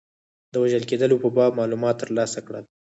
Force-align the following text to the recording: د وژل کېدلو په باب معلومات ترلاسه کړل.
د 0.51 0.53
وژل 0.63 0.83
کېدلو 0.89 1.21
په 1.23 1.29
باب 1.37 1.51
معلومات 1.59 1.95
ترلاسه 2.03 2.39
کړل. 2.47 2.63